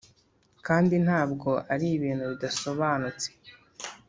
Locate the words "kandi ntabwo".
0.67-1.49